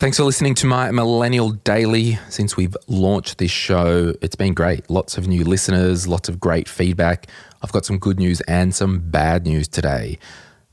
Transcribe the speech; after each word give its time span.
Thanks 0.00 0.16
for 0.16 0.22
listening 0.22 0.54
to 0.54 0.66
my 0.68 0.92
Millennial 0.92 1.50
Daily. 1.50 2.20
Since 2.28 2.56
we've 2.56 2.76
launched 2.86 3.38
this 3.38 3.50
show, 3.50 4.14
it's 4.22 4.36
been 4.36 4.54
great. 4.54 4.88
Lots 4.88 5.18
of 5.18 5.26
new 5.26 5.42
listeners, 5.42 6.06
lots 6.06 6.28
of 6.28 6.38
great 6.38 6.68
feedback. 6.68 7.26
I've 7.64 7.72
got 7.72 7.84
some 7.84 7.98
good 7.98 8.16
news 8.16 8.40
and 8.42 8.72
some 8.72 9.00
bad 9.00 9.44
news 9.44 9.66
today. 9.66 10.20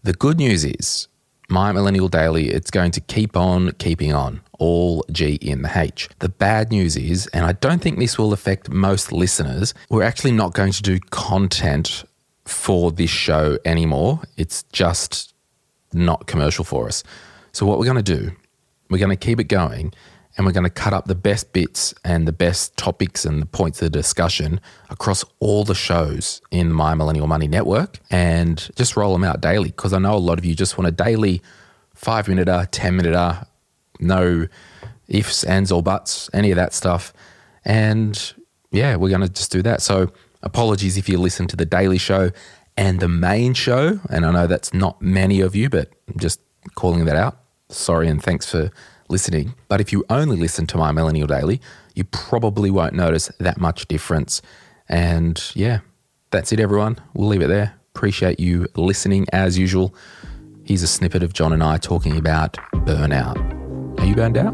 The 0.04 0.14
good 0.14 0.38
news 0.38 0.64
is 0.64 1.08
my 1.50 1.72
Millennial 1.72 2.08
Daily, 2.08 2.50
it's 2.50 2.70
going 2.70 2.92
to 2.92 3.02
keep 3.02 3.36
on 3.36 3.72
keeping 3.80 4.14
on, 4.14 4.42
all 4.60 5.04
G 5.12 5.40
in 5.42 5.64
the 5.64 5.72
H. 5.76 6.08
The 6.20 6.30
bad 6.30 6.70
news 6.70 6.96
is, 6.96 7.26
and 7.34 7.48
I 7.48 7.54
don't 7.54 7.82
think 7.82 7.98
this 7.98 8.20
will 8.20 8.32
affect 8.32 8.70
most 8.70 9.12
listeners, 9.12 9.74
we're 9.90 10.04
actually 10.04 10.34
not 10.34 10.54
going 10.54 10.72
to 10.72 10.84
do 10.84 11.00
content 11.10 12.04
for 12.46 12.92
this 12.92 13.10
show 13.10 13.58
anymore. 13.66 14.22
It's 14.38 14.62
just 14.72 15.34
not 15.94 16.28
commercial 16.28 16.64
for 16.64 16.86
us. 16.88 17.02
So, 17.54 17.66
what 17.66 17.80
we're 17.80 17.86
going 17.86 18.04
to 18.04 18.20
do 18.20 18.36
we're 18.90 19.00
going 19.00 19.10
to 19.10 19.16
keep 19.16 19.40
it 19.40 19.46
going 19.46 19.94
and 20.38 20.46
we're 20.46 20.52
going 20.52 20.66
to 20.66 20.70
cut 20.70 20.94
up 20.94 21.06
the 21.06 21.16
best 21.16 21.54
bits 21.54 21.94
and 22.04 22.28
the 22.28 22.32
best 22.32 22.76
topics 22.78 23.24
and 23.26 23.42
the 23.42 23.46
points 23.46 23.82
of 23.82 23.92
discussion 23.92 24.60
across 24.90 25.24
all 25.40 25.64
the 25.64 25.76
shows 25.76 26.42
in 26.52 26.72
My 26.72 26.94
Millennial 26.94 27.28
Money 27.28 27.48
Network 27.48 28.00
and 28.12 28.70
just 28.76 28.98
roll 28.98 29.14
them 29.14 29.24
out 29.24 29.40
daily 29.40 29.70
because 29.70 29.94
I 29.94 30.00
know 30.00 30.16
a 30.16 30.18
lot 30.18 30.38
of 30.38 30.46
you 30.46 30.54
just 30.54 30.78
want 30.78 30.88
a 30.88 30.92
daily 30.92 31.42
five 31.94 32.28
minute, 32.28 32.72
10 32.72 32.96
minute, 32.96 33.48
no 34.00 34.48
ifs, 35.08 35.44
ands, 35.46 35.72
or 35.72 35.82
buts, 35.82 36.30
any 36.34 36.52
of 36.52 36.58
that 36.58 36.74
stuff. 36.74 37.14
And 37.64 38.34
yeah, 38.72 38.98
we're 38.98 39.10
going 39.10 39.22
to 39.22 39.30
just 39.30 39.52
do 39.52 39.62
that. 39.62 39.82
So 39.82 40.12
apologies 40.44 40.98
if 40.98 41.08
you 41.08 41.18
listen 41.18 41.48
to 41.48 41.56
the 41.56 41.66
daily 41.66 41.98
show 41.98 42.32
and 42.76 43.00
the 43.00 43.08
main 43.08 43.54
show. 43.54 44.02
And 44.10 44.26
I 44.26 44.32
know 44.32 44.48
that's 44.48 44.74
not 44.74 45.02
many 45.02 45.40
of 45.40 45.56
you, 45.56 45.70
but 45.70 45.92
I'm 46.10 46.20
just 46.20 46.42
calling 46.76 47.06
that 47.06 47.16
out 47.16 47.45
sorry 47.70 48.08
and 48.08 48.22
thanks 48.22 48.50
for 48.50 48.72
listening. 49.10 49.56
But 49.68 49.82
if 49.82 49.92
you 49.92 50.04
only 50.10 50.38
listen 50.38 50.68
to 50.68 50.78
my 50.78 50.92
Millennial 50.92 51.28
Daily, 51.28 51.62
you 51.94 52.04
probably 52.06 52.72
won't 52.72 52.94
notice 52.94 53.32
that 53.40 53.60
much 53.60 53.88
difference. 53.88 54.42
And 54.90 55.42
yeah, 55.54 55.80
that's 56.32 56.52
it, 56.52 56.60
everyone. 56.60 57.00
We'll 57.14 57.30
leave 57.30 57.42
it 57.42 57.48
there. 57.48 57.76
Appreciate 57.96 58.40
you 58.40 58.68
listening 58.76 59.26
as 59.32 59.58
usual. 59.58 59.96
Here's 60.64 60.84
a 60.84 60.88
snippet 60.88 61.24
of 61.24 61.34
John 61.34 61.54
and 61.54 61.64
I 61.64 61.78
talking 61.78 62.18
about 62.18 62.54
burnout. 62.74 63.38
Are 64.00 64.06
you 64.06 64.16
burned 64.16 64.38
out? 64.38 64.54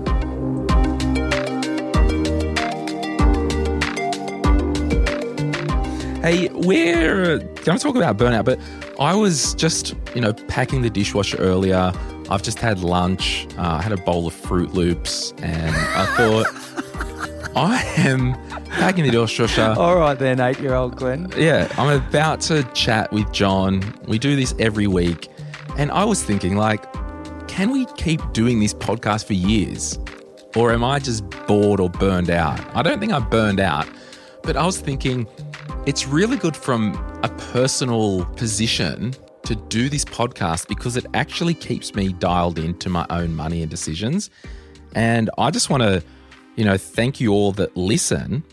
Hey, 6.23 6.49
we're 6.49 7.39
going 7.39 7.77
to 7.77 7.83
talk 7.83 7.95
about 7.95 8.17
burnout, 8.17 8.45
but 8.45 8.59
I 8.99 9.15
was 9.15 9.55
just, 9.55 9.95
you 10.13 10.21
know, 10.21 10.33
packing 10.33 10.83
the 10.83 10.89
dishwasher 10.89 11.37
earlier 11.37 11.91
I've 12.31 12.41
just 12.41 12.59
had 12.59 12.79
lunch. 12.79 13.45
Uh, 13.57 13.79
I 13.79 13.81
had 13.81 13.91
a 13.91 13.97
bowl 13.97 14.25
of 14.25 14.33
Froot 14.33 14.73
Loops, 14.73 15.33
and 15.39 15.75
I 15.75 16.05
thought 16.15 17.51
I 17.57 17.83
am 17.97 18.35
packing 18.69 19.03
the 19.03 19.11
dishwasher. 19.11 19.75
All 19.77 19.97
right, 19.97 20.17
then, 20.17 20.39
eight-year-old 20.39 20.95
Glenn. 20.95 21.29
Yeah, 21.35 21.67
I'm 21.77 22.01
about 22.01 22.39
to 22.41 22.63
chat 22.73 23.11
with 23.11 23.29
John. 23.33 23.83
We 24.07 24.17
do 24.17 24.37
this 24.37 24.55
every 24.59 24.87
week, 24.87 25.27
and 25.77 25.91
I 25.91 26.05
was 26.05 26.23
thinking, 26.23 26.55
like, 26.55 26.85
can 27.49 27.69
we 27.69 27.85
keep 27.97 28.21
doing 28.31 28.61
this 28.61 28.73
podcast 28.73 29.25
for 29.25 29.33
years, 29.33 29.99
or 30.55 30.71
am 30.71 30.85
I 30.85 30.99
just 30.99 31.29
bored 31.47 31.81
or 31.81 31.89
burned 31.89 32.29
out? 32.29 32.61
I 32.73 32.81
don't 32.81 33.01
think 33.01 33.11
I'm 33.11 33.29
burned 33.29 33.59
out, 33.59 33.89
but 34.41 34.55
I 34.55 34.65
was 34.65 34.79
thinking 34.79 35.27
it's 35.85 36.07
really 36.07 36.37
good 36.37 36.55
from 36.55 36.93
a 37.23 37.29
personal 37.51 38.23
position 38.37 39.15
to 39.43 39.55
do 39.55 39.89
this 39.89 40.05
podcast 40.05 40.67
because 40.67 40.97
it 40.97 41.05
actually 41.13 41.53
keeps 41.53 41.95
me 41.95 42.13
dialed 42.13 42.59
into 42.59 42.89
my 42.89 43.05
own 43.09 43.35
money 43.35 43.61
and 43.61 43.71
decisions. 43.71 44.29
And 44.95 45.29
I 45.37 45.51
just 45.51 45.69
want 45.69 45.83
to, 45.83 46.03
you 46.55 46.65
know, 46.65 46.77
thank 46.77 47.19
you 47.19 47.31
all 47.33 47.51
that 47.53 47.75
listen 47.75 48.43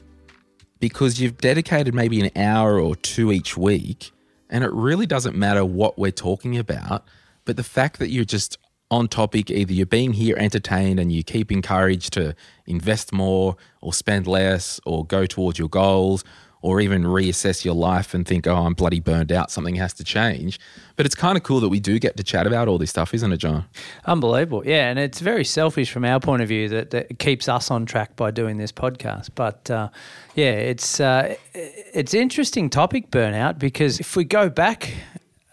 because 0.80 1.20
you've 1.20 1.38
dedicated 1.38 1.94
maybe 1.94 2.20
an 2.20 2.30
hour 2.36 2.80
or 2.80 2.96
two 2.96 3.32
each 3.32 3.56
week. 3.56 4.12
And 4.50 4.64
it 4.64 4.72
really 4.72 5.06
doesn't 5.06 5.36
matter 5.36 5.64
what 5.64 5.98
we're 5.98 6.10
talking 6.10 6.56
about, 6.56 7.04
but 7.44 7.56
the 7.56 7.64
fact 7.64 7.98
that 7.98 8.08
you're 8.08 8.24
just 8.24 8.56
on 8.90 9.08
topic, 9.08 9.50
either 9.50 9.72
you're 9.72 9.84
being 9.84 10.14
here 10.14 10.36
entertained 10.38 10.98
and 10.98 11.12
you 11.12 11.22
keep 11.22 11.52
encouraged 11.52 12.12
to 12.14 12.34
invest 12.66 13.12
more 13.12 13.56
or 13.82 13.92
spend 13.92 14.26
less 14.26 14.80
or 14.86 15.04
go 15.04 15.26
towards 15.26 15.58
your 15.58 15.68
goals 15.68 16.24
or 16.60 16.80
even 16.80 17.04
reassess 17.04 17.64
your 17.64 17.74
life 17.74 18.14
and 18.14 18.26
think, 18.26 18.46
oh, 18.46 18.56
I'm 18.56 18.74
bloody 18.74 19.00
burned 19.00 19.30
out, 19.30 19.50
something 19.50 19.76
has 19.76 19.92
to 19.94 20.04
change. 20.04 20.58
But 20.96 21.06
it's 21.06 21.14
kind 21.14 21.36
of 21.36 21.44
cool 21.44 21.60
that 21.60 21.68
we 21.68 21.78
do 21.78 21.98
get 21.98 22.16
to 22.16 22.24
chat 22.24 22.46
about 22.46 22.66
all 22.66 22.78
this 22.78 22.90
stuff, 22.90 23.14
isn't 23.14 23.32
it, 23.32 23.36
John? 23.36 23.64
Unbelievable. 24.06 24.66
Yeah. 24.66 24.90
And 24.90 24.98
it's 24.98 25.20
very 25.20 25.44
selfish 25.44 25.90
from 25.92 26.04
our 26.04 26.18
point 26.18 26.42
of 26.42 26.48
view 26.48 26.68
that, 26.70 26.90
that 26.90 27.18
keeps 27.20 27.48
us 27.48 27.70
on 27.70 27.86
track 27.86 28.16
by 28.16 28.32
doing 28.32 28.56
this 28.56 28.72
podcast. 28.72 29.30
But 29.36 29.70
uh, 29.70 29.90
yeah, 30.34 30.50
it's, 30.50 30.98
uh, 30.98 31.36
it's 31.54 32.14
interesting 32.14 32.70
topic, 32.70 33.10
burnout, 33.10 33.58
because 33.58 34.00
if 34.00 34.16
we 34.16 34.24
go 34.24 34.48
back 34.48 34.92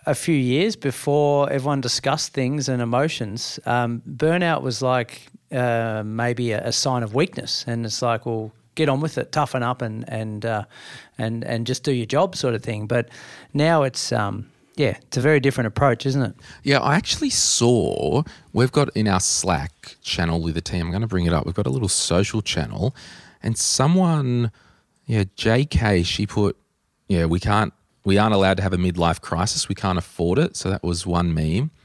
a 0.07 0.15
few 0.15 0.35
years 0.35 0.75
before 0.75 1.51
everyone 1.51 1.81
discussed 1.81 2.33
things 2.33 2.67
and 2.67 2.81
emotions, 2.81 3.59
um, 3.67 4.01
burnout 4.09 4.61
was 4.63 4.81
like 4.81 5.27
uh, 5.51 6.01
maybe 6.03 6.51
a, 6.51 6.67
a 6.67 6.71
sign 6.71 7.03
of 7.03 7.13
weakness. 7.13 7.63
And 7.67 7.85
it's 7.85 8.01
like, 8.01 8.25
well, 8.25 8.51
get 8.75 8.89
on 8.89 9.01
with 9.01 9.17
it, 9.17 9.31
toughen 9.31 9.63
up, 9.63 9.81
and 9.81 10.07
and 10.07 10.45
uh, 10.45 10.65
and 11.17 11.43
and 11.43 11.65
just 11.65 11.83
do 11.83 11.91
your 11.91 12.05
job, 12.05 12.35
sort 12.35 12.53
of 12.53 12.63
thing. 12.63 12.87
But 12.87 13.09
now 13.53 13.83
it's 13.83 14.11
um, 14.11 14.47
yeah, 14.75 14.97
it's 15.01 15.17
a 15.17 15.21
very 15.21 15.39
different 15.39 15.67
approach, 15.67 16.05
isn't 16.05 16.21
it? 16.21 16.35
Yeah, 16.63 16.79
I 16.79 16.95
actually 16.95 17.29
saw 17.29 18.23
we've 18.53 18.71
got 18.71 18.95
in 18.95 19.07
our 19.07 19.19
Slack 19.19 19.95
channel 20.01 20.41
with 20.41 20.55
the 20.55 20.61
team. 20.61 20.87
I'm 20.87 20.91
going 20.91 21.01
to 21.01 21.07
bring 21.07 21.25
it 21.25 21.33
up. 21.33 21.45
We've 21.45 21.55
got 21.55 21.65
a 21.65 21.69
little 21.69 21.87
social 21.87 22.41
channel, 22.41 22.95
and 23.41 23.57
someone, 23.57 24.51
yeah, 25.05 25.23
JK, 25.37 26.05
she 26.05 26.27
put, 26.27 26.57
yeah, 27.07 27.25
we 27.25 27.39
can't, 27.39 27.73
we 28.03 28.17
aren't 28.17 28.33
allowed 28.33 28.57
to 28.57 28.63
have 28.63 28.73
a 28.73 28.77
midlife 28.77 29.21
crisis. 29.21 29.69
We 29.69 29.75
can't 29.75 29.97
afford 29.97 30.39
it. 30.39 30.57
So 30.57 30.69
that 30.69 30.83
was 30.83 31.05
one 31.05 31.33
meme. 31.33 31.71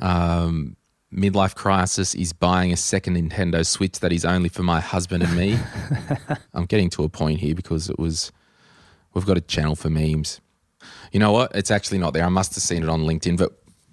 Um, 0.00 0.77
midlife 1.12 1.54
crisis 1.54 2.14
is 2.14 2.32
buying 2.32 2.72
a 2.72 2.76
second 2.76 3.16
Nintendo 3.16 3.64
Switch 3.64 4.00
that 4.00 4.12
is 4.12 4.24
only 4.24 4.48
for 4.48 4.62
my 4.62 4.80
husband 4.80 5.22
and 5.22 5.36
me. 5.36 5.58
I'm 6.54 6.66
getting 6.66 6.90
to 6.90 7.04
a 7.04 7.08
point 7.08 7.40
here 7.40 7.54
because 7.54 7.88
it 7.88 7.98
was, 7.98 8.30
we've 9.14 9.26
got 9.26 9.38
a 9.38 9.42
channel 9.42 9.74
for 9.74 9.90
memes. 9.90 10.40
You 11.12 11.20
know 11.20 11.32
what? 11.32 11.54
It's 11.54 11.70
actually 11.70 11.98
not 11.98 12.12
there. 12.12 12.24
I 12.24 12.28
must 12.28 12.54
have 12.54 12.62
seen 12.62 12.82
it 12.82 12.88
on 12.88 13.02
LinkedIn. 13.02 13.38
But 13.38 13.52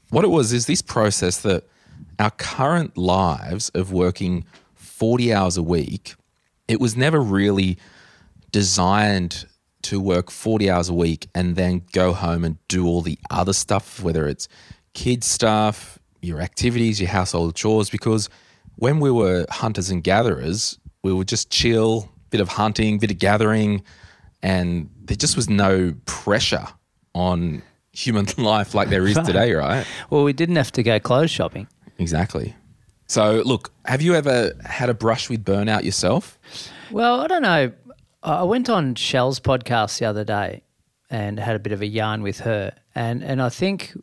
what 0.09 0.25
it 0.25 0.29
was 0.29 0.51
is 0.51 0.65
this 0.65 0.81
process 0.81 1.41
that 1.41 1.63
our 2.19 2.31
current 2.31 2.97
lives 2.97 3.69
of 3.69 3.91
working 3.91 4.45
40 4.75 5.33
hours 5.33 5.57
a 5.57 5.63
week, 5.63 6.15
it 6.67 6.79
was 6.79 6.97
never 6.97 7.21
really 7.21 7.77
designed 8.51 9.45
to 9.83 9.99
work 9.99 10.31
40 10.31 10.69
hours 10.69 10.89
a 10.89 10.93
week 10.93 11.27
and 11.35 11.55
then 11.55 11.83
go 11.91 12.11
home 12.11 12.43
and 12.43 12.57
do 12.67 12.87
all 12.87 13.01
the 13.01 13.19
other 13.29 13.53
stuff, 13.53 14.01
whether 14.01 14.27
it's 14.27 14.47
kids 14.93 15.27
stuff, 15.27 15.99
your 16.25 16.41
activities, 16.41 16.99
your 16.99 17.09
household 17.09 17.55
chores, 17.55 17.89
because 17.89 18.29
when 18.75 18.99
we 18.99 19.11
were 19.11 19.45
hunters 19.49 19.89
and 19.89 20.03
gatherers, 20.03 20.77
we 21.03 21.13
would 21.13 21.27
just 21.27 21.49
chill, 21.49 22.09
bit 22.29 22.41
of 22.41 22.49
hunting, 22.49 22.97
bit 22.99 23.11
of 23.11 23.19
gathering, 23.19 23.83
and 24.41 24.89
there 25.03 25.15
just 25.15 25.35
was 25.35 25.49
no 25.49 25.93
pressure 26.05 26.67
on 27.13 27.61
human 27.91 28.25
life 28.37 28.75
like 28.75 28.89
there 28.89 29.07
is 29.07 29.17
today, 29.25 29.53
right? 29.53 29.85
Well, 30.09 30.23
we 30.23 30.33
didn't 30.33 30.57
have 30.57 30.71
to 30.73 30.83
go 30.83 30.99
clothes 30.99 31.31
shopping. 31.31 31.67
Exactly. 31.97 32.55
So, 33.07 33.43
look, 33.45 33.71
have 33.85 34.01
you 34.01 34.15
ever 34.15 34.53
had 34.65 34.89
a 34.89 34.93
brush 34.93 35.29
with 35.29 35.45
burnout 35.45 35.83
yourself? 35.83 36.39
Well, 36.91 37.21
I 37.21 37.27
don't 37.27 37.43
know. 37.43 37.71
I 38.23 38.43
went 38.43 38.69
on 38.69 38.95
Shell's 38.95 39.39
podcast 39.39 39.99
the 39.99 40.05
other 40.05 40.23
day 40.23 40.63
and 41.09 41.39
had 41.39 41.55
a 41.55 41.59
bit 41.59 41.71
of 41.71 41.81
a 41.81 41.85
yarn 41.85 42.23
with 42.23 42.39
her, 42.39 42.73
and 42.95 43.23
and 43.23 43.41
I 43.41 43.49
think 43.49 43.93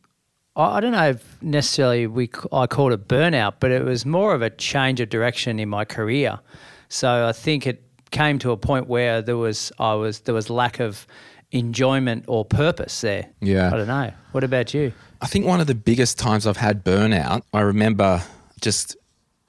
I 0.55 0.81
don't 0.81 0.93
know 0.93 1.09
if 1.11 1.43
necessarily 1.43 2.07
we 2.07 2.31
I 2.53 2.67
called 2.67 2.93
it 2.93 3.09
burnout, 3.09 3.55
but 3.59 3.71
it 3.71 3.85
was 3.85 4.05
more 4.05 4.35
of 4.35 4.43
a 4.43 4.51
change 4.51 5.01
of 5.01 5.09
direction 5.09 5.59
in 5.59 5.69
my 5.69 5.85
career. 5.85 6.41
So 6.89 7.27
I 7.27 7.33
think 7.33 7.67
it 7.67 7.83
came 8.11 8.39
to 8.41 8.51
a 8.51 8.57
point 8.57 8.87
where 8.87 9.23
there 9.23 9.39
was 9.39 9.73
I 9.79 9.95
was 9.95 10.21
there 10.21 10.35
was 10.35 10.51
lack 10.51 10.79
of 10.79 11.07
enjoyment 11.53 12.25
or 12.29 12.45
purpose 12.45 13.01
there. 13.01 13.31
Yeah. 13.41 13.69
I 13.73 13.77
don't 13.77 13.87
know. 13.87 14.13
What 14.33 14.45
about 14.45 14.75
you? 14.75 14.93
I 15.21 15.27
think 15.27 15.47
one 15.47 15.61
of 15.61 15.67
the 15.67 15.75
biggest 15.75 16.19
times 16.19 16.47
I've 16.47 16.57
had 16.59 16.85
burnout, 16.85 17.43
I 17.55 17.61
remember 17.61 18.23
just 18.61 18.97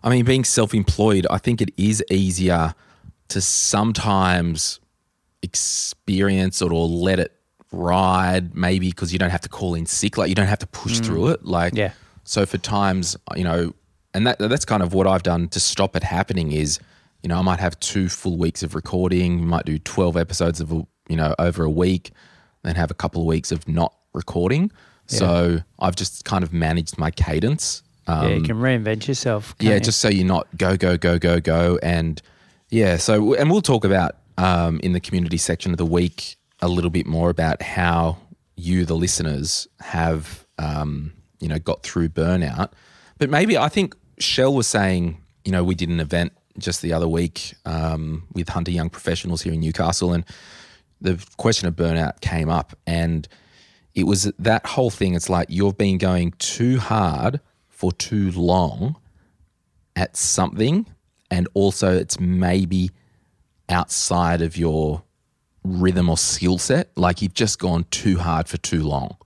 I 0.04 0.10
mean 0.10 0.24
being 0.24 0.46
self-employed, 0.46 1.28
I 1.30 1.38
think 1.38 1.62
it 1.62 1.72
is 1.76 2.02
easier 2.10 2.76
to 3.28 3.42
sometimes 3.42 4.80
experience 5.42 6.62
it 6.62 6.72
or 6.72 6.88
let 6.88 7.20
it 7.20 7.34
ride, 7.74 8.56
maybe 8.56 8.90
because 8.90 9.12
you 9.12 9.20
don't 9.20 9.30
have 9.30 9.42
to 9.42 9.50
call 9.50 9.76
in 9.76 9.86
sick, 9.86 10.18
like 10.18 10.30
you 10.30 10.36
don't 10.36 10.48
have 10.48 10.60
to 10.60 10.68
push 10.68 11.00
mm. 11.00 11.06
through 11.06 11.28
it. 11.30 11.46
Like, 11.46 11.74
yeah. 11.76 11.94
So 12.24 12.46
for 12.46 12.58
times, 12.58 13.18
you 13.36 13.44
know, 13.44 13.74
and 14.14 14.26
that 14.28 14.40
that's 14.40 14.66
kind 14.66 14.84
of 14.84 14.94
what 14.94 15.08
I've 15.08 15.24
done 15.24 15.50
to 15.50 15.60
stop 15.60 15.96
it 15.96 16.04
happening 16.04 16.52
is, 16.52 16.80
you 17.22 17.30
know, 17.30 17.38
I 17.38 17.42
might 17.42 17.60
have 17.60 17.80
two 17.80 18.08
full 18.10 18.38
weeks 18.38 18.64
of 18.64 18.76
recording, 18.76 19.46
might 19.46 19.66
do 19.66 19.78
twelve 19.80 20.16
episodes 20.16 20.62
of 20.62 20.72
you 20.72 21.16
know 21.16 21.36
over 21.40 21.64
a 21.64 21.70
week, 21.70 22.12
then 22.64 22.76
have 22.76 22.92
a 22.92 22.94
couple 22.94 23.22
of 23.22 23.28
weeks 23.28 23.52
of 23.52 23.68
not 23.68 23.94
recording. 24.14 24.72
Yeah. 25.10 25.20
So 25.20 25.60
I've 25.80 25.96
just 25.96 26.24
kind 26.24 26.44
of 26.44 26.54
managed 26.54 26.98
my 26.98 27.12
cadence 27.12 27.84
yeah, 28.08 28.28
you 28.28 28.42
can 28.42 28.58
reinvent 28.58 29.08
yourself. 29.08 29.56
yeah, 29.60 29.76
you? 29.76 29.80
just 29.80 30.00
so 30.00 30.10
you're 30.10 30.26
not 30.26 30.48
go 30.58 30.76
go 30.76 30.98
go 30.98 31.18
go 31.18 31.40
go, 31.40 31.80
and 31.82 32.22
yeah. 32.70 32.98
So 32.98 33.34
and 33.36 33.50
we'll 33.50 33.62
talk 33.62 33.86
about 33.86 34.18
um, 34.38 34.80
in 34.82 34.94
the 34.94 35.00
community 35.00 35.38
section 35.38 35.72
of 35.72 35.78
the 35.78 35.86
week 35.86 36.36
a 36.64 36.68
little 36.70 36.90
bit 36.90 37.06
more 37.06 37.30
about 37.30 37.62
how 37.62 38.18
you, 38.56 38.86
the 38.86 38.96
listeners, 38.96 39.68
have 39.82 40.48
um, 40.58 41.12
you 41.40 41.50
know 41.50 41.60
got 41.60 41.84
through 41.84 42.10
burnout. 42.10 42.72
But 43.18 43.30
maybe 43.30 43.58
I 43.58 43.68
think 43.68 43.96
Shell 44.18 44.54
was 44.54 44.66
saying, 44.66 45.22
you 45.44 45.52
know, 45.52 45.64
we 45.64 45.76
did 45.76 45.90
an 45.90 46.00
event 46.00 46.32
just 46.58 46.82
the 46.82 46.94
other 46.94 47.08
week 47.08 47.54
um, 47.66 48.24
with 48.34 48.50
Hunter 48.50 48.72
Young 48.72 48.90
Professionals 48.90 49.42
here 49.42 49.52
in 49.52 49.60
Newcastle, 49.60 50.14
and 50.14 50.24
the 51.02 51.24
question 51.36 51.68
of 51.68 51.76
burnout 51.76 52.22
came 52.22 52.50
up, 52.50 52.78
and 52.88 53.28
it 53.94 54.06
was 54.06 54.32
that 54.40 54.66
whole 54.66 54.90
thing. 54.90 55.16
It's 55.16 55.30
like 55.30 55.48
you've 55.50 55.78
been 55.78 55.98
going 55.98 56.32
too 56.40 56.80
hard 56.80 57.42
for 57.68 57.92
too 57.92 58.32
long 58.32 58.96
at 59.98 60.16
something, 60.16 60.86
and 61.30 61.50
also 61.56 61.94
it's 61.94 62.22
maybe 62.22 62.90
outside 63.68 64.42
of 64.42 64.56
your 64.56 65.04
rhythm 65.64 66.10
or 66.10 66.18
skill 66.18 66.58
set. 66.58 66.90
Like 66.96 67.22
you've 67.22 67.34
just 67.34 67.60
gone 67.60 67.86
too 67.92 68.18
hard 68.18 68.48
for 68.48 68.58
too 68.58 68.84
long, 68.84 69.18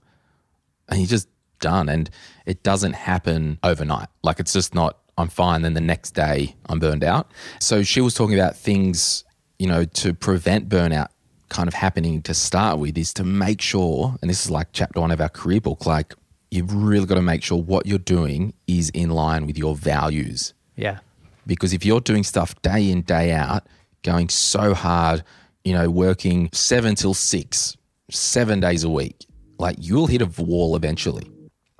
and 0.88 1.00
you're 1.00 1.08
just 1.08 1.28
done. 1.60 1.88
And 1.88 2.08
it 2.46 2.62
doesn't 2.62 2.94
happen 2.94 3.58
overnight. 3.62 4.08
Like 4.22 4.40
it's 4.40 4.52
just 4.52 4.74
not. 4.74 4.98
I'm 5.16 5.28
fine. 5.28 5.62
Then 5.62 5.74
the 5.74 5.80
next 5.80 6.12
day 6.12 6.54
I'm 6.68 6.78
burned 6.78 7.02
out. 7.02 7.32
So 7.58 7.82
she 7.82 8.00
was 8.00 8.14
talking 8.14 8.38
about 8.38 8.56
things, 8.56 9.24
you 9.58 9.66
know, 9.66 9.84
to 9.84 10.14
prevent 10.14 10.68
burnout 10.68 11.08
kind 11.48 11.66
of 11.66 11.74
happening 11.74 12.22
to 12.22 12.34
start 12.34 12.78
with 12.78 12.96
is 12.96 13.12
to 13.14 13.24
make 13.24 13.60
sure, 13.60 14.14
and 14.20 14.30
this 14.30 14.44
is 14.44 14.50
like 14.50 14.68
chapter 14.72 15.00
one 15.00 15.10
of 15.10 15.20
our 15.20 15.28
career 15.28 15.60
book, 15.60 15.86
like 15.86 16.14
you've 16.50 16.72
really 16.72 17.06
got 17.06 17.16
to 17.16 17.22
make 17.22 17.42
sure 17.42 17.60
what 17.60 17.86
you're 17.86 17.98
doing 17.98 18.52
is 18.66 18.90
in 18.90 19.10
line 19.10 19.46
with 19.46 19.58
your 19.58 19.74
values. 19.74 20.54
yeah, 20.76 20.98
Because 21.46 21.72
if 21.72 21.84
you're 21.84 22.00
doing 22.00 22.22
stuff 22.22 22.60
day 22.62 22.90
in, 22.90 23.02
day 23.02 23.32
out, 23.32 23.66
going 24.02 24.28
so 24.28 24.74
hard, 24.74 25.24
you 25.64 25.72
know, 25.72 25.90
working 25.90 26.48
seven 26.52 26.94
till 26.94 27.14
six, 27.14 27.76
seven 28.10 28.60
days 28.60 28.84
a 28.84 28.90
week, 28.90 29.26
like 29.58 29.76
you'll 29.78 30.06
hit 30.06 30.22
a 30.22 30.42
wall 30.42 30.76
eventually. 30.76 31.30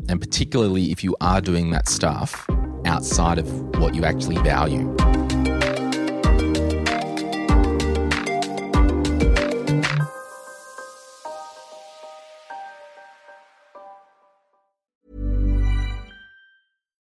And 0.08 0.20
particularly 0.20 0.90
if 0.90 1.04
you 1.04 1.16
are 1.20 1.40
doing 1.40 1.70
that 1.70 1.88
stuff 1.88 2.46
outside 2.84 3.38
of 3.38 3.50
what 3.78 3.94
you 3.94 4.04
actually 4.04 4.38
value. 4.38 4.94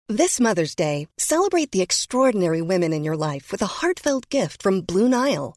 This 0.08 0.40
Mother's 0.40 0.74
Day, 0.74 1.08
celebrate 1.18 1.72
the 1.72 1.82
extraordinary 1.82 2.62
women 2.62 2.92
in 2.94 3.04
your 3.04 3.16
life 3.16 3.52
with 3.52 3.60
a 3.60 3.66
heartfelt 3.66 4.30
gift 4.30 4.62
from 4.62 4.80
Blue 4.80 5.08
Nile. 5.08 5.56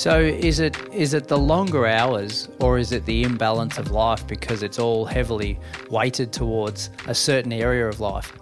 So 0.00 0.18
is 0.18 0.60
it 0.60 0.78
is 0.94 1.12
it 1.12 1.28
the 1.28 1.36
longer 1.36 1.86
hours 1.86 2.48
or 2.58 2.78
is 2.78 2.90
it 2.90 3.04
the 3.04 3.22
imbalance 3.22 3.76
of 3.76 3.90
life 3.90 4.26
because 4.26 4.62
it's 4.62 4.78
all 4.78 5.04
heavily 5.04 5.58
weighted 5.90 6.32
towards 6.32 6.88
a 7.06 7.14
certain 7.14 7.52
area 7.52 7.86
of 7.86 8.00
life? 8.00 8.32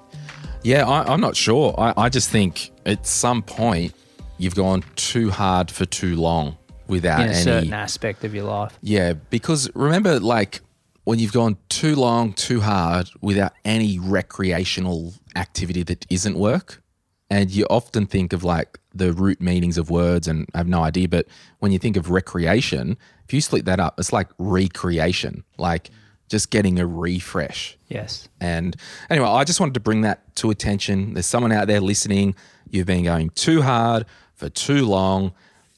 Yeah, 0.63 0.87
I, 0.89 1.13
I'm 1.13 1.21
not 1.21 1.35
sure. 1.35 1.75
I, 1.77 1.95
I 1.97 2.09
just 2.11 2.31
think 2.31 2.71
at 2.87 3.05
some 3.09 3.43
point 3.43 3.93
you've 4.37 4.55
gone 4.55 4.85
too 4.95 5.31
hard 5.31 5.69
for 5.69 5.85
too 5.85 6.15
long 6.15 6.57
without 6.87 7.23
In 7.23 7.27
a 7.27 7.31
any. 7.31 7.43
certain 7.43 7.73
aspect 7.73 8.23
of 8.23 8.37
your 8.37 8.45
life. 8.45 8.79
Yeah, 8.81 9.15
because 9.15 9.69
remember, 9.75 10.21
like 10.21 10.61
when 11.03 11.19
you've 11.19 11.33
gone 11.33 11.57
too 11.69 11.97
long, 11.97 12.35
too 12.35 12.61
hard 12.61 13.11
without 13.21 13.53
any 13.65 13.99
recreational 13.99 15.13
activity 15.35 15.83
that 15.83 16.07
isn't 16.09 16.39
work. 16.39 16.85
And 17.31 17.51
you 17.51 17.67
often 17.69 18.07
think 18.07 18.33
of 18.33 18.43
like 18.43 18.79
the 18.95 19.13
root 19.13 19.41
meanings 19.41 19.77
of 19.77 19.91
words, 19.91 20.27
and 20.27 20.47
I 20.55 20.59
have 20.59 20.69
no 20.69 20.83
idea. 20.83 21.09
But 21.09 21.27
when 21.59 21.73
you 21.73 21.79
think 21.79 21.97
of 21.97 22.11
recreation, 22.11 22.97
if 23.25 23.35
you 23.35 23.41
split 23.41 23.67
that 23.67 23.81
up, 23.81 23.99
it's 23.99 24.13
like 24.13 24.29
recreation, 24.39 25.45
like 25.59 25.91
just 26.29 26.51
getting 26.51 26.79
a 26.79 26.87
refresh. 26.87 27.77
Yes. 27.89 28.29
And 28.41 28.77
anyway, 29.11 29.29
I 29.29 29.45
just 29.45 29.61
wanted 29.61 29.75
to 29.75 29.81
bring 29.81 30.03
that 30.03 30.35
to 30.37 30.51
attention. 30.51 31.15
There's 31.15 31.27
someone 31.27 31.53
out 31.53 31.67
there 31.67 31.81
listening. 31.81 32.35
You've 32.71 32.87
been 32.87 33.05
going 33.05 33.31
too 33.31 33.63
hard 33.63 34.07
for 34.35 34.49
too 34.49 34.87
long. 34.87 35.33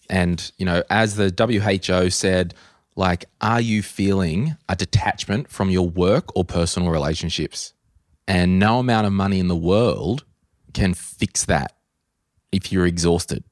And, 0.09 0.51
you 0.59 0.67
know, 0.67 0.83
as 0.91 1.17
the 1.17 1.33
WHO 1.37 2.11
said, 2.11 2.55
like, 2.97 3.27
are 3.41 3.61
you 3.61 3.83
feeling 3.83 4.57
a 4.69 4.77
detachment 4.77 5.49
from 5.49 5.71
your 5.71 5.89
work 5.89 6.37
or 6.37 6.45
personal 6.45 6.91
relationships? 6.91 7.73
And 8.27 8.59
no 8.59 8.79
amount 8.81 9.07
of 9.07 9.13
money 9.13 9.39
in 9.39 9.49
the 9.49 9.57
world 9.57 10.25
can 10.75 10.95
fix 10.95 11.45
that 11.47 11.77
if 12.53 12.73
you're 12.73 12.87
exhausted. 12.87 13.45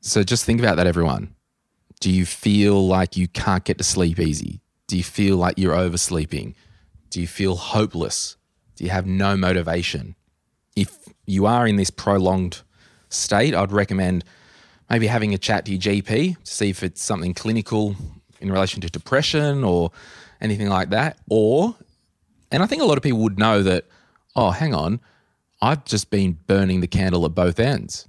So 0.00 0.22
just 0.22 0.44
think 0.44 0.60
about 0.60 0.76
that, 0.76 0.86
everyone. 0.86 1.34
Do 2.00 2.10
you 2.10 2.24
feel 2.24 2.86
like 2.86 3.16
you 3.16 3.28
can't 3.28 3.64
get 3.64 3.78
to 3.78 3.84
sleep 3.84 4.20
easy? 4.20 4.60
Do 4.86 4.96
you 4.96 5.02
feel 5.02 5.36
like 5.36 5.58
you're 5.58 5.74
oversleeping? 5.74 6.54
Do 7.10 7.20
you 7.20 7.26
feel 7.26 7.56
hopeless? 7.56 8.36
Do 8.76 8.84
you 8.84 8.90
have 8.90 9.06
no 9.06 9.36
motivation? 9.36 10.14
If 10.76 10.96
you 11.26 11.46
are 11.46 11.66
in 11.66 11.76
this 11.76 11.90
prolonged 11.90 12.62
state, 13.08 13.54
I'd 13.54 13.72
recommend 13.72 14.24
maybe 14.88 15.08
having 15.08 15.34
a 15.34 15.38
chat 15.38 15.64
to 15.66 15.72
your 15.72 15.80
GP 15.80 16.42
to 16.42 16.50
see 16.50 16.70
if 16.70 16.82
it's 16.82 17.02
something 17.02 17.34
clinical 17.34 17.96
in 18.40 18.50
relation 18.50 18.80
to 18.82 18.88
depression 18.88 19.64
or 19.64 19.90
anything 20.40 20.68
like 20.68 20.90
that. 20.90 21.18
Or, 21.28 21.74
and 22.52 22.62
I 22.62 22.66
think 22.66 22.82
a 22.82 22.84
lot 22.84 22.96
of 22.96 23.02
people 23.02 23.18
would 23.20 23.38
know 23.38 23.62
that, 23.62 23.86
oh, 24.36 24.50
hang 24.50 24.74
on, 24.74 25.00
I've 25.60 25.84
just 25.84 26.10
been 26.10 26.38
burning 26.46 26.80
the 26.80 26.86
candle 26.86 27.24
at 27.24 27.34
both 27.34 27.58
ends. 27.58 28.06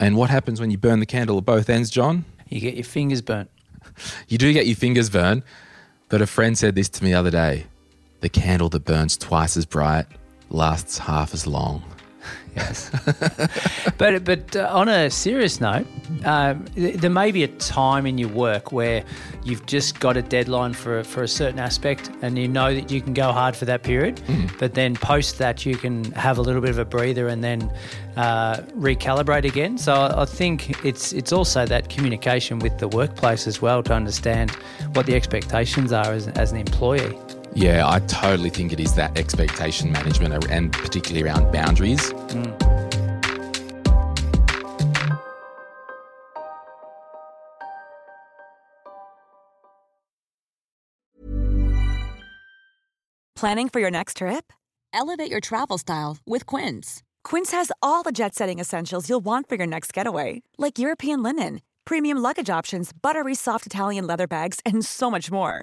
And 0.00 0.16
what 0.16 0.30
happens 0.30 0.60
when 0.60 0.70
you 0.70 0.78
burn 0.78 1.00
the 1.00 1.06
candle 1.06 1.38
at 1.38 1.44
both 1.44 1.68
ends, 1.68 1.90
John? 1.90 2.24
You 2.48 2.60
get 2.60 2.74
your 2.74 2.84
fingers 2.84 3.22
burnt. 3.22 3.50
You 4.28 4.36
do 4.36 4.52
get 4.52 4.66
your 4.66 4.76
fingers 4.76 5.08
burnt. 5.08 5.44
but 6.08 6.20
a 6.20 6.26
friend 6.26 6.58
said 6.58 6.74
this 6.74 6.88
to 6.88 7.04
me 7.04 7.10
the 7.12 7.18
other 7.18 7.30
day 7.30 7.66
the 8.20 8.28
candle 8.28 8.68
that 8.70 8.84
burns 8.84 9.16
twice 9.16 9.56
as 9.56 9.64
bright 9.64 10.06
lasts 10.50 10.98
half 10.98 11.32
as 11.32 11.46
long. 11.46 11.82
Yes. 12.54 12.90
but 13.98 14.24
but 14.24 14.56
uh, 14.56 14.68
on 14.72 14.88
a 14.88 15.10
serious 15.10 15.60
note, 15.60 15.86
um, 16.24 16.64
th- 16.74 16.96
there 16.96 17.10
may 17.10 17.30
be 17.30 17.44
a 17.44 17.48
time 17.48 18.06
in 18.06 18.16
your 18.18 18.30
work 18.30 18.72
where 18.72 19.04
you've 19.44 19.66
just 19.66 20.00
got 20.00 20.16
a 20.16 20.22
deadline 20.22 20.72
for 20.72 21.00
a, 21.00 21.04
for 21.04 21.22
a 21.22 21.28
certain 21.28 21.58
aspect, 21.58 22.10
and 22.22 22.38
you 22.38 22.48
know 22.48 22.74
that 22.74 22.90
you 22.90 23.00
can 23.00 23.12
go 23.12 23.30
hard 23.30 23.54
for 23.54 23.66
that 23.66 23.82
period. 23.82 24.20
But 24.58 24.74
then 24.74 24.94
post 24.96 25.38
that, 25.38 25.66
you 25.66 25.76
can 25.76 26.10
have 26.12 26.38
a 26.38 26.42
little 26.42 26.62
bit 26.62 26.70
of 26.70 26.78
a 26.78 26.84
breather 26.84 27.28
and 27.28 27.44
then 27.44 27.70
uh, 28.16 28.56
recalibrate 28.78 29.44
again. 29.44 29.76
So 29.76 29.92
I 29.92 30.22
I 30.22 30.24
think 30.24 30.84
it's 30.84 31.12
it's 31.12 31.32
also 31.32 31.66
that 31.66 31.88
communication 31.88 32.58
with 32.58 32.78
the 32.78 32.88
workplace 32.88 33.46
as 33.46 33.62
well 33.62 33.82
to 33.84 33.92
understand 33.92 34.50
what 34.94 35.06
the 35.06 35.14
expectations 35.14 35.92
are 35.92 36.12
as, 36.12 36.28
as 36.28 36.52
an 36.52 36.58
employee. 36.58 37.16
Yeah, 37.56 37.88
I 37.88 38.00
totally 38.00 38.50
think 38.50 38.74
it 38.74 38.80
is 38.80 38.94
that 38.96 39.16
expectation 39.16 39.90
management 39.90 40.44
and 40.50 40.70
particularly 40.70 41.26
around 41.26 41.50
boundaries. 41.52 42.12
Planning 53.34 53.70
for 53.70 53.80
your 53.80 53.90
next 53.90 54.18
trip? 54.18 54.52
Elevate 54.92 55.30
your 55.30 55.40
travel 55.40 55.78
style 55.78 56.18
with 56.26 56.44
Quince. 56.44 57.02
Quince 57.24 57.52
has 57.52 57.72
all 57.80 58.02
the 58.02 58.12
jet 58.12 58.34
setting 58.34 58.58
essentials 58.58 59.08
you'll 59.08 59.24
want 59.24 59.48
for 59.48 59.54
your 59.54 59.66
next 59.66 59.94
getaway, 59.94 60.42
like 60.58 60.78
European 60.78 61.22
linen, 61.22 61.62
premium 61.86 62.18
luggage 62.18 62.50
options, 62.50 62.92
buttery 62.92 63.34
soft 63.34 63.64
Italian 63.64 64.06
leather 64.06 64.26
bags, 64.26 64.60
and 64.66 64.84
so 64.84 65.10
much 65.10 65.30
more. 65.30 65.62